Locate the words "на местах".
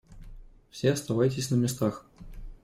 1.51-2.07